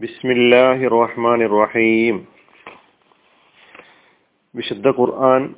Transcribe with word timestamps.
ബിസ്മില്ലാഹി 0.00 0.88
റഹ്മാൻ 0.88 1.40
റഹീം 1.62 2.26
വിശുദ്ധ 4.54 4.88
ഖുർആൻ 4.88 5.54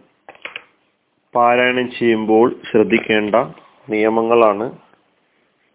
പാരായണം 1.34 1.90
ചെയ്യുമ്പോൾ 1.90 2.56
ശ്രദ്ധിക്കേണ്ട 2.70 3.34
നിയമങ്ങളാണ് 3.88 4.66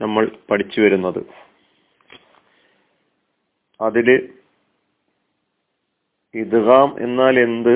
നമ്മൾ 0.01 0.31
പഠിച്ചു 0.51 0.81
വരുന്നത്. 0.81 1.21
അതിൽ 3.81 4.09
ഇദ്ഗാം 6.33 6.95
എന്നാൽ 6.99 7.39
എന്ത്? 7.39 7.75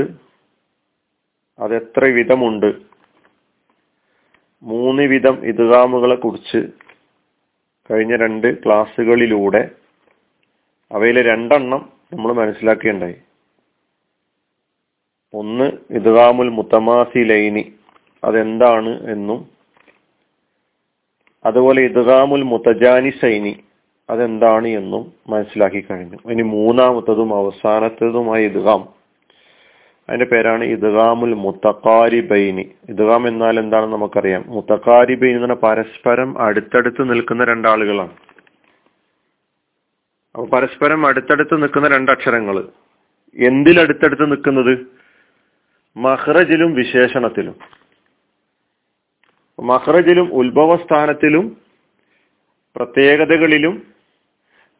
അതെത്ര 1.59 2.05
വിധമുണ്ട്? 2.05 2.69
മൂന്ന് 4.63 5.03
വിധം 5.03 5.45
ഇദ്ഗാമുകളെ 5.45 6.15
കുറിച്ച് 6.15 6.61
കഴിഞ്ഞ 7.91 8.15
രണ്ട് 8.15 8.63
ക്ലാസ്സുകളിലൂടെ 8.63 9.80
അവയിലെ 10.91 11.21
രണ്ടെണ്ണം 11.21 11.89
നമ്മൾ 12.13 12.33
മനസ്സിലാക്കുകയുണ്ടായി 12.33 13.15
ഒന്ന് 15.33 15.71
ഇദ്ഗാമുൽ 15.91 16.49
മുത്തമാസി 16.49 17.19
ലൈനി 17.23 17.73
അതെന്താണ് 18.23 19.11
എന്നും. 19.11 19.49
അതുപോലെ 21.45 21.81
ഇദ്ഗാമുൽ 21.81 22.43
മുത്തജാനി 22.43 23.09
സൈനി 23.09 23.63
അതെന്താണ് 24.09 24.67
എന്നും 24.67 25.13
മനസ്സിലാക്കി 25.29 25.81
കഴിഞ്ഞു. 25.81 26.17
ഇനി 26.31 26.41
മൂന്നാമത്തതും 26.41 27.35
അവസാനത്തതുമായ 27.35 28.45
ഇദ്ഗാം. 28.45 28.81
അതിന്റെ 30.09 30.25
പേരാണ് 30.25 30.63
ഇദ്ഗാമുൽ 30.63 31.33
മുത്തക്കാരിബൈനി 31.33 32.71
ഇദ്ഗാം 32.89 33.27
എന്നാൽ 33.27 33.59
എന്താണെന്ന് 33.59 33.95
നമുക്കറിയാം. 33.95 34.43
മുത്തക്കാരിബൈൻ 34.47 35.35
എന്ന് 35.35 35.47
പറഞ്ഞാൽ 35.47 35.61
പരസ്പരം 35.63 36.41
അടുത്തടുത്ത് 36.41 37.09
നിൽക്കുന്ന 37.09 37.43
രണ്ടാളുകളാണ്. 37.43 38.09
അപ്പൊ 40.35 40.47
പരസ്പരം 40.47 41.07
അടുത്തടുത്ത് 41.07 41.61
നിൽക്കുന്ന 41.61 41.87
രണ്ടക്ഷരങ്ങൾ. 41.87 42.67
എന്തിൽ 43.35 43.79
അടുത്തടുത്ത് 43.79 44.31
നിൽക്കുന്നത്? 44.31 44.77
മഹ്റജിലും 45.97 46.73
വിശേഷണത്തിലും. 46.73 47.55
മഹ്റജിലും 49.59 50.33
ഉത്ഭവസ്ഥാനത്തിലും 50.33 51.57
പ്രത്യേകതകളിലും 52.75 53.83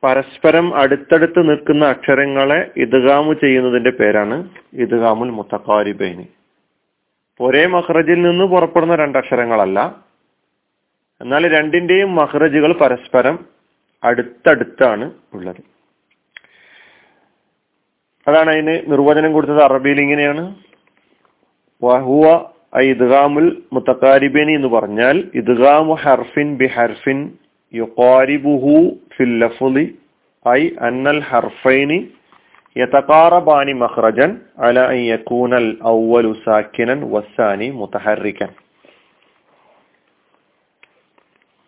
പരസ്പരം 0.04 0.76
അടുത്തടുത്ത് 0.76 1.50
നിൽക്കുന്ന 1.50 1.86
അക്ഷരങ്ങളെ 1.86 2.72
ഇതുകാമു 2.78 3.34
ചെയ്യുന്നതിന്റെ 3.34 3.90
പേരാണ് 3.90 4.50
ഇതുകാമുൽ 4.74 5.30
മുത്തക്കാരിബൈനി 5.30 6.28
ഒരേ 7.40 7.66
മഹ്റജിൽ 7.66 8.22
നിന്ന് 8.22 8.44
പുറപ്പെടുന്ന 8.44 8.96
രണ്ടക്ഷരങ്ങളല്ല. 8.96 9.80
എന്നാൽ 11.22 11.48
രണ്ടിന്റെയും 11.58 12.16
മഹ്റജുകൾ 12.16 12.74
പരസ്പരം 12.74 13.40
അടുത്തടുത്താണ് 14.04 15.06
ഉള്ളത്. 15.34 15.62
അതാണ് 18.28 18.50
അതിന് 18.50 18.76
നിർവചനം 18.92 19.32
കൊടുത്തത് 19.34 19.62
അറബിയിൽ 19.64 20.00
ഇങ്ങനെയാണ്. 20.02 20.44
വഹുവ 21.82 22.26
ഇദ്ഗാമുൽ 22.90 23.48
മുത്തക്കാരിബിനി 23.74 24.54
എന്ന് 24.54 24.68
പറഞ്ഞാൽ 24.68 25.18
ഇദ്ഗാമു 25.34 25.96
ഹർഫിൻ 26.04 26.50
ബി 26.58 26.68
ഹർഫിൻ 26.76 27.18
യുഖാരിബുഹു 27.74 28.76
ഫിൽ 29.16 29.34
ലഫ്ളി 29.44 29.86
ഐ 30.46 30.62
അന്നൽ 30.88 31.22
ഹർഫൈനി 31.30 32.00
യതഖാറബാനി 32.76 33.74
മഖ്റജൻ 33.74 34.30
അല 34.68 34.80
അൻ 34.94 35.00
യകൂനൽ 35.12 35.68
അവ്വലു 35.84 36.32
സാക്കിനൻ 36.46 37.00
വസാനി 37.14 37.68
മുതഹർരിക്കൻ 37.72 38.52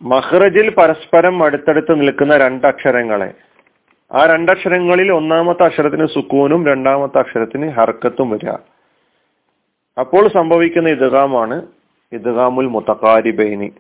മഹ്റജിൽ 0.04 0.70
പരസ്പരം 0.70 1.44
അടുത്തടുത്ത് 1.44 2.02
നിൽക്കുന്ന 2.02 2.38
രണ്ടക്ഷരങ്ങളെ. 2.38 3.34
ആ 4.12 4.26
രണ്ടക്ഷരങ്ങളിൽ 4.26 5.12
ഒന്നാമത്തെ 5.12 5.64
അക്ഷരത്തിന് 5.64 6.08
സുക്കൂനും 6.08 6.68
രണ്ടാമത്തെ 6.68 7.20
അക്ഷരത്തിന് 7.20 7.70
ഹർക്കത്തും 7.70 8.30
വരിക. 8.30 8.50
അപ്പോൾ 10.00 10.28
സംഭവിക്കുന്ന 10.28 10.90
ഇദ്ഗാമാണ് 10.90 11.68
ഇദ്ഗാമുൽ 12.12 12.66
മുത്തക്കാരിബൈനി 12.66 13.72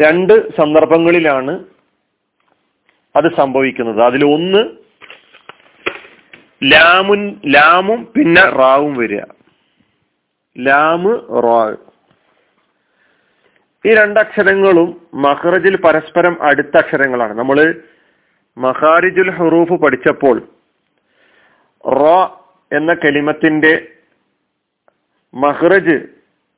രണ്ട് 0.00 0.56
സന്ദർഭങ്ങളിലാണ് 0.56 1.64
അത് 3.16 3.36
സംഭവിക്കുന്നത്. 3.36 4.02
അതിൽ 4.02 4.24
ഒന്ന് 4.24 4.70
ലാമുൻ 6.72 7.40
ലാമും 7.46 8.08
പിന്നെ 8.16 8.42
റാവും 8.42 8.96
വരിക. 8.96 9.20
ലാമ് 10.58 11.42
റാ 11.44 11.76
ഈ 13.84 13.92
രണ്ടക്ഷരങ്ങളും 13.94 14.88
മഹ്റജിൽ 15.24 15.74
പരസ്പരം 15.84 16.34
അടുത്ത 16.48 16.74
അക്ഷരങ്ങളാണ് 16.76 17.34
നമ്മൾ 17.34 17.58
മഹാരിജുൽ 18.56 19.30
ഹറൂഫ് 19.36 19.76
പഠിച്ചപ്പോൾ 19.82 20.36
റ 21.84 22.06
എന്ന 22.70 22.92
കലിമത്തിന്റെ 23.02 23.72
മഹ്റജ് 25.34 25.96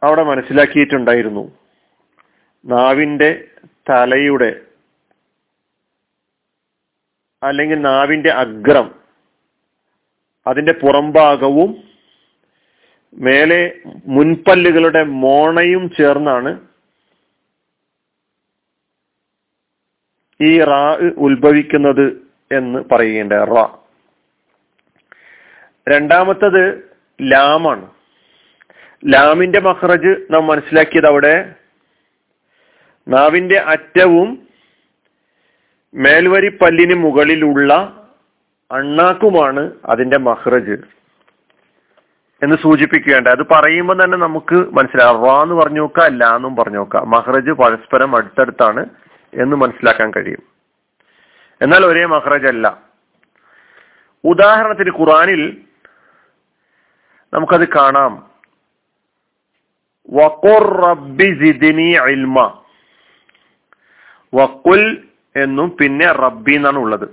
അവിടെ 0.02 0.22
മനസ്സിലാക്കിയിട്ടുണ്ടായിരുന്നു. 0.22 1.42
നാവിന്റെ 2.64 3.28
തലയുടെ 3.86 4.50
അല്ലെങ്കിൽ 7.42 7.78
നാവിന്റെ 7.86 8.30
അഗ്രം 8.42 8.88
അതിന്റെ 10.46 10.74
പുറംഭാഗവും 10.82 11.70
മേലെ 13.12 13.60
മുൻപല്ലുകളുടെ 14.14 15.02
മോണയും 15.22 15.84
ചേർന്നാണ് 15.96 16.50
ഈ 20.40 20.60
റാ 20.64 20.96
ഉത്ഭവിക്കുന്നത് 21.16 22.06
എന്ന് 22.52 22.84
പറയുകയുണ്ട് 22.92 23.34
റ. 23.34 23.66
രണ്ടാമത്തത് 25.88 26.90
ലാമാണ്. 27.22 27.90
ലാമിന്റെ 29.06 29.60
മഹ്റജ് 29.60 30.26
നാം 30.30 30.46
മനസ്സിലാക്കിയത് 30.46 31.06
അവിടെ 31.06 31.54
നാവിന്റെ 33.08 33.58
അറ്റവും 33.58 34.48
മേൽവരി 35.94 36.48
പല്ലിന് 36.48 36.94
മുകളിലുള്ള 36.94 37.72
അണ്ണാക്കുമാണ് 38.72 39.72
അതിന്റെ 39.84 40.18
മഹ്റജ് 40.18 40.76
എന്ന് 42.42 42.56
സൂചിപ്പിക്കുകയുണ്ട് 42.56 43.30
അത് 43.30 43.46
പറയുമ്പോൾ 43.52 44.04
തന്നെ 44.04 44.18
നമുക്ക് 44.18 44.54
മനസ്സിലാവും. 44.54 45.22
റ 45.22 45.42
എന്ന് 45.42 45.54
പറഞ്ഞു 45.54 45.80
നോക്കാം 45.80 46.04
അല്ല 46.04 46.24
എന്നും 46.36 46.56
പറഞ്ഞു 46.56 46.78
നോക്കാം 46.78 47.10
മഹ്റജ് 47.10 47.50
പരസ്പരം 47.50 48.16
അടുത്തടുത്താണ് 48.16 48.86
എന്ന് 49.34 49.56
മനസ്സിലാക്കാൻ 49.56 50.10
കഴിയും. 50.10 50.42
എന്നാൽ 51.62 51.84
ഒരേ 51.86 52.04
മഹ്റജ് 52.04 52.46
അല്ല 52.46 52.78
ഉദാഹരണത്തിന് 54.24 54.90
ഖുറാനിൽ 55.00 55.60
നമുക്കത് 57.34 57.68
കാണാം. 57.68 58.30
വഖുർ 60.10 60.80
റബ്ബി 60.80 61.24
ജിദിനി 61.24 61.96
ഇൽമ. 61.96 62.62
വക്കുൽ 64.34 65.08
എന്നും 65.36 65.76
പിന്നെ 65.80 66.12
റബ്ബി 66.12 66.52
എന്നാണ് 66.52 66.78
ഉള്ളത്. 66.78 67.08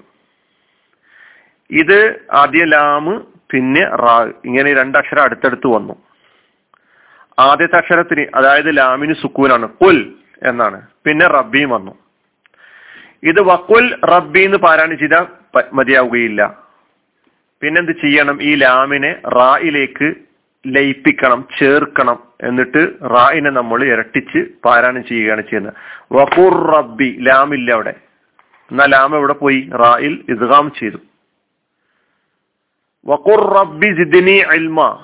ഇത് 1.69 2.19
ആദ്യ 2.31 2.63
ലാമ് 2.63 3.21
പിന്നെ 3.51 3.83
റാ. 3.83 4.31
ഇങ്ങനെ 4.45 4.73
രണ്ടക്ഷരം 4.73 5.23
അടുത്തടുത്ത് 5.23 5.67
വന്നു. 5.67 5.93
ആദ്യത്തെ 7.39 7.77
അക്ഷരത്തിന് 7.77 8.25
അതായത് 8.35 8.77
ലാമിന് 8.77 9.13
സുക്കൂനാണ്. 9.13 9.69
കുൽ 9.69 10.15
എന്നാണ്. 10.43 10.87
പിന്നെ 11.05 11.27
റബ്ബിയും 11.27 11.69
വന്നു. 11.69 12.06
ഇത് 13.23 13.41
വക്കുൽ 13.41 14.01
റബ്ബി 14.05 14.39
എന്ന് 14.39 14.57
പാരായണം 14.57 14.97
ചെയ്താൽ 14.97 15.25
മതിയാവുകയില്ല. 15.73 16.59
പിന്നെന്ത് 17.61 17.91
ചെയ്യണം? 17.91 18.41
ഈ 18.41 18.55
ലാമിനെ 18.55 19.15
റായിലേക്ക് 19.25 20.13
ലയിപ്പിക്കണം 20.67 21.47
ചേർക്കണം. 21.59 22.19
എന്നിട്ട് 22.43 22.87
റായിനെ 23.03 23.49
നമ്മൾ 23.49 23.83
ഇരട്ടിച്ച് 23.83 24.39
പാരായണം 24.65 25.07
ചെയ്യുകയാണ് 25.07 25.41
ചെയ്യുന്നത്. 25.41 25.73
വഖുർ 26.11 26.71
റബ്ബി 26.75 27.17
ലാമില്ല 27.19 27.73
അവിടെ. 27.73 27.93
എന്നാ 28.71 28.85
ലാം 28.85 29.15
എവിടെ 29.15 29.33
പോയി? 29.33 29.69
റായിൽ 29.75 30.25
ഇദ്ഗാം 30.29 30.71
ചെയ്തു. 30.79 30.97
വഖുർ 33.05 33.53
റബ്ബി 33.53 33.85
സിദ്നി 33.85 34.31
ഇൽമ. 34.31 35.03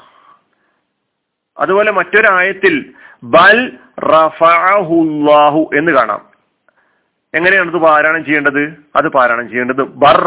അതുപോലെ 1.57 1.91
മറ്റൊരായത്തിൽ 1.91 2.93
ബൽ 3.23 3.77
റഫഅഹുല്ലാഹു 3.99 5.69
എന്ന് 5.77 5.91
കാണാം. 5.91 6.32
എങ്ങനെയാണ് 7.33 7.69
ഇത് 7.71 7.79
പാരായണം 7.85 8.23
ചെയ്യേണ്ടത്? 8.27 8.63
അത് 8.97 9.07
പാരായണം 9.15 9.47
ചെയ്യേണ്ടത് 9.51 9.83
ബൽ 10.03 10.17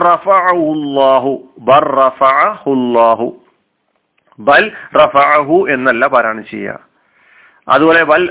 റഫഅഹു 4.97 5.59
എന്നല്ല 5.75 6.03
പാരായണം 6.15 6.45
ചെയ്യുക. 6.53 6.73
അതുപോലെ 7.75 8.03
ബൽ 8.13 8.25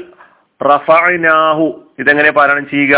റഫഅനാഹു 0.61 1.67
ഇതെങ്ങനെ 2.01 2.29
പാരായണം 2.37 2.65
ചെയ്യുക? 2.73 2.95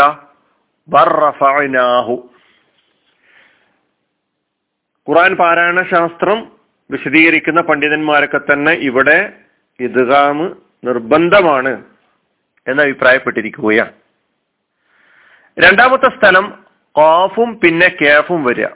ഖുർആൻ 5.06 5.32
പാരായണ 5.42 5.80
ശാസ്ത്രം 5.92 6.38
വിശദീകരിക്കുന്ന 6.90 7.60
പണ്ഡിതന്മാരൊക്കെ 7.68 8.40
തന്നെ 8.50 8.72
ഇവിടെ 8.88 9.18
ഇദ്ഗാം 9.80 10.38
നിർബന്ധമാണ് 10.88 11.72
എന്ന് 12.66 12.80
അഭിപ്രായപ്പെട്ടിരിക്കുകയാണ് 12.86 13.94
രണ്ടാമത്തെ 15.58 16.08
സ്ഥലം 16.08 16.64
കാഫും 16.98 17.60
പിന്നെ 17.60 17.88
കേഫും 17.88 18.44
വരിക. 18.44 18.66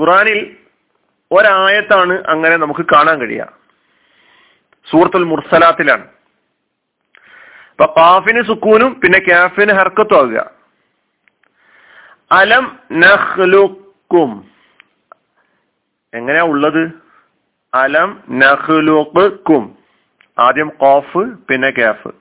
ഖുറാനിൽ 0.00 0.56
ഒരായത്താണ് 1.32 2.24
അങ്ങനെ 2.28 2.56
നമുക്ക് 2.56 2.80
കാണാൻ 2.80 3.20
കഴിയുക. 3.20 3.52
സൂറത്തുൽ 4.90 5.24
മുർസലാത്തിലാണ്. 5.24 6.08
അപ്പൊ 7.70 7.94
കാഫിന് 7.96 8.42
സുക്കൂനും 8.42 9.00
പിന്നെ 9.00 9.18
കാഫിന് 9.18 9.72
ഹർക്കത്തും 9.72 10.16
ആവുക. 10.16 10.50
അലം 12.32 12.78
നഹ്ലുക്കും 12.92 14.50
എങ്ങനെയാ 16.14 16.42
ഉള്ളത്? 16.42 16.90
അലം 17.74 18.22
നഹ്ലുക്കും 18.30 19.78
ആദ്യം 20.38 20.68
കോഫ് 20.68 21.18
പിന്നെ 21.18 21.70
കാഫ്. 21.70 22.19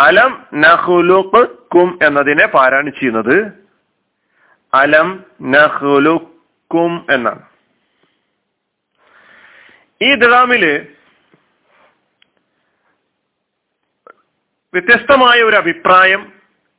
അലം 0.00 0.46
നഹ്ലുക്കും 0.54 1.98
എന്നതിനെ 2.02 2.46
പാരായണം 2.46 2.92
ചെയ്യുന്നത് 2.92 3.36
അലം 4.74 5.24
നഹ്ലുക്കും 5.42 7.06
എന്നാണ്. 7.10 7.42
ഈ 10.02 10.14
ദറാമിൽ 10.14 10.64
വ്യത്യസ്തമായ 14.72 15.42
ഒരു 15.42 15.56
അഭിപ്രായം 15.56 16.32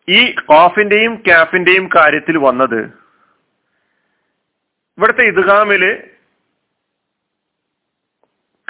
ഈ 0.10 0.32
കോഫിന്റെയും 0.32 1.16
ക്യാഫിന്റെയും 1.16 1.90
കാര്യത്തിൽ 1.96 2.38
വന്നത്. 2.38 2.80
ഇവിടുത്തെ 4.98 5.26
ഇദ്ഗാമിൽ 5.28 5.84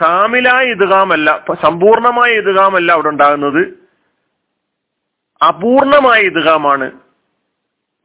കാമിലായ 0.01 0.65
ഇദ്ഗാമല്ല 0.65 1.45
സമ്പൂർണമായ 1.61 2.31
ഇദ്ഗാമല്ല 2.33 2.91
അവിടെ 2.91 3.07
ഉണ്ടാകുന്നത്. 3.07 3.84
അപൂർണമായ 5.47 6.19
ഇതുകാമാണ് 6.21 6.91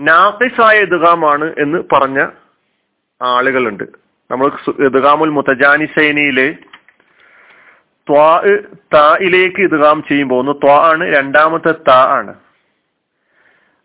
നാഫിസായ 0.00 0.78
ഇതുകാമാണ് 0.78 1.54
എന്ന് 1.58 1.78
പറഞ്ഞ 1.92 2.26
ആളുകളുണ്ട്. 3.22 3.84
നമ്മൾ 4.30 4.46
ഇദ്ഗാമുൽ 4.86 5.28
മുത്തജാനിസൈനിയിൽ 5.28 6.38
ത്വാ 8.08 8.42
തായിലേക്ക് 8.94 9.60
ഇതുകാം 9.60 10.02
ചെയ്യുമ്പോൾ 10.02 10.38
ഒന്ന് 10.38 10.52
ത്വാ 10.52 10.76
ആണ് 10.90 11.04
രണ്ടാമത്തെ 11.16 11.72
ത 11.72 11.90
ആണ്. 11.90 12.34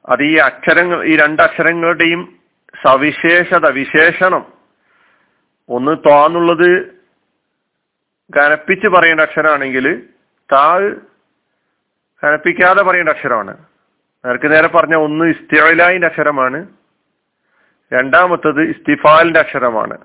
അത് 0.09 0.23
ഈ 0.23 0.35
അക്ഷരങ്ങൾ 0.35 1.05
ഈ 1.05 1.15
രണ്ടക്ഷരങ്ങളുടെയും 1.15 2.39
സവിശേഷത 2.83 3.69
വിശേഷണം. 3.69 4.53
ഒന്ന് 5.69 5.91
ത്വാ 5.97 6.25
എന്നുള്ളത് 6.25 6.95
കനപ്പിച്ച് 8.37 8.87
പറയേണ്ട 8.87 9.21
അക്ഷരമാണെങ്കിൽ 9.21 10.07
താ 10.53 10.79
കനപ്പിക്കാതെ 12.25 12.83
പറയേണ്ട 12.83 13.10
അക്ഷരമാണ്. 13.10 13.57
നേർക്ക് 14.25 14.51
നേരെ 14.51 14.68
പറഞ്ഞ 14.68 14.95
ഒന്ന് 14.95 15.25
ഇസ്തിലായിന്റെ 15.25 16.07
അക്ഷരമാണ്. 16.07 16.68
രണ്ടാമത്തത് 17.94 18.62
ഇസ്തിഫാലിന്റെ 18.62 19.39
അക്ഷരമാണ്. 19.39 19.98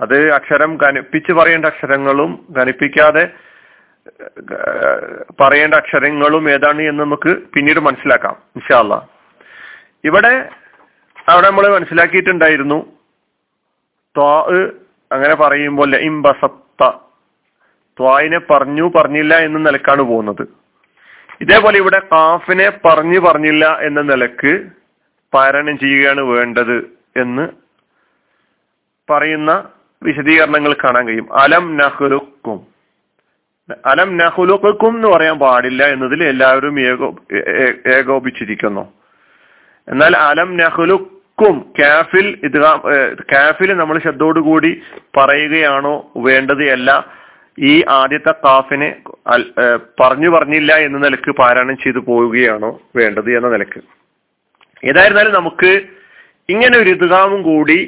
അത് 0.00 0.30
അക്ഷരം 0.32 0.76
കനിപ്പിച്ച് 0.76 1.32
പറയേണ്ട 1.32 1.66
അക്ഷരങ്ങളും 1.66 2.46
കനിപ്പിക്കാതെ 2.56 3.24
പറയേണ്ട 5.40 5.74
അക്ഷരങ്ങളും 5.74 6.50
ഏതാണ് 6.50 6.82
എന്ന് 6.82 7.04
നമുക്ക് 7.04 7.36
പിന്നീട് 7.54 7.80
മനസ്സിലാക്കാം 7.80 8.36
ഇൻഷാല്ല 8.56 9.08
ഇവിടെ 10.04 10.48
അവിടെ 11.28 11.46
നമ്മൾ 11.46 11.74
മനസ്സിലാക്കിയിട്ടുണ്ടായിരുന്നു 11.74 12.78
ത്വാ 14.16 14.34
അങ്ങനെ 15.12 15.34
പറയുമ്പോൾ 15.34 15.96
ഇംബസത്ത 15.96 16.90
ത്വായിനെ 17.98 18.38
പറഞ്ഞു 18.38 18.92
പറഞ്ഞില്ല 18.96 19.34
എന്ന 19.38 19.58
നിലക്കാണ് 19.58 20.02
പോകുന്നത്. 20.02 20.65
ഇതേപോലെ 21.40 21.78
ഇവിടെ 21.78 21.98
കാഫിനെ 22.12 22.70
പറഞ്ഞു 22.84 23.18
പറഞ്ഞില്ല 23.18 23.78
എന്ന 23.80 24.00
നിലയ്ക്ക് 24.00 24.66
പാരായണം 25.34 25.78
ചെയ്യുകയാണ് 25.78 26.20
വേണ്ടത് 26.20 26.76
എന്ന് 27.16 27.48
പറയുന്ന 29.10 29.64
വിശദീകരണങ്ങൾ 30.02 30.72
കാണാൻ 30.72 31.06
കഴിയും. 31.06 31.28
അലം 31.32 31.76
നഹുലുക്കും. 31.76 32.66
അലം 33.86 34.16
നഹുലുക്കും 34.16 34.96
എന്ന് 34.96 35.08
പറയാൻ 35.08 35.38
പാടില്ല 35.38 35.84
എന്നതിൽ 35.84 36.24
എല്ലാവരും 36.24 36.80
ഏകോ 36.80 37.14
ഏകോപിച്ചിരിക്കുന്നു. 37.86 38.92
എന്നാൽ 39.88 40.16
അലം 40.16 40.56
നഹുലുക്കും 40.56 41.72
കാഫിൽ 41.78 42.40
ഇത് 42.44 42.60
കാഫിൽ 43.32 43.72
നമ്മൾ 43.72 43.98
ശബ്ദോടുകൂടി 43.98 44.82
പറയുകയാണോ 45.16 46.10
വേണ്ടത് 46.16 46.70
അല്ല 46.70 47.15
ഈ 47.58 47.84
ആദ്യത്തെ 47.98 48.32
കാഫിനെ 48.44 48.88
പറഞ്ഞു 50.00 50.28
പറഞ്ഞില്ല 50.28 50.72
എന്ന 50.86 50.98
നിലയ്ക്ക് 50.98 51.30
പാരായണം 51.30 51.76
ചെയ്തു 51.84 51.98
പോവുകയാണോ 51.98 52.70
വേണ്ടത് 52.96 53.30
എന്ന 53.36 53.48
നിലയ്ക്ക്. 53.54 53.80
ഏതായിരുന്നാലും 54.82 55.34
നമുക്ക് 55.34 55.70
ഇങ്ങനെ 56.48 56.76
ഒരു 56.78 56.90
ഇതുകാമും 56.96 57.40
കൂടി 57.42 57.78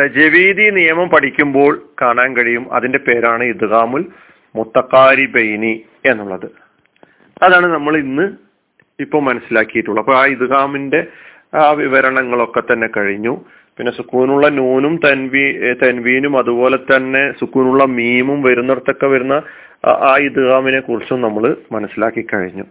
തജവീദി 0.00 0.66
നിയമം 0.76 1.08
പഠിക്കുമ്പോൾ 1.10 1.72
കാണാൻ 2.02 2.36
കഴിയും. 2.36 2.64
അതിന്റെ 2.72 3.00
പേരാണ് 3.06 3.44
ഇദ്ഗാമുൽ 3.44 4.04
മുത്തക്കാരി 4.56 5.26
ബൈനി 5.34 5.74
എന്നുള്ളത്. 6.10 6.48
അതാണ് 7.42 7.66
നമ്മൾ 7.66 7.96
ഇന്ന് 7.96 8.26
ഇപ്പൊ 9.00 9.18
മനസ്സിലാക്കിയിട്ടുള്ളത്. 9.20 10.04
അപ്പൊ 10.04 10.14
ആ 10.20 10.24
ഇദ്ഗാമിന്റെ 10.36 11.00
ആ 11.54 11.64
വിവരണങ്ങളൊക്കെ 11.72 12.60
തന്നെ 12.60 12.88
കഴിഞ്ഞു. 12.96 13.34
പിന്നെ 13.78 13.92
സുക്കൂനുള്ള 13.92 14.46
നൂനും 14.48 14.94
തൻവീ 15.04 15.44
തൻവീനും 15.82 16.34
അതുപോലെ 16.38 16.78
തന്നെ 16.90 17.22
സുക്കൂനുള്ള 17.40 17.84
മീമും 17.98 18.42
വരുന്നിടത്തൊക്കെ 18.42 19.06
വരുന്ന 19.06 19.36
ആ 20.10 20.12
ഇദ്ഗാമിനെ 20.26 20.80
കുറിച്ചും 20.80 21.20
നമ്മൾ 21.20 21.44
മനസ്സിലാക്കി 21.72 22.22
കഴിഞ്ഞു. 22.34 22.64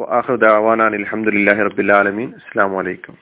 അലഹമുല്ലാഹി 0.00 1.62
റബിൻ 1.68 1.90
അസ്സാം 2.38 2.72
വലൈക്കും 2.72 3.14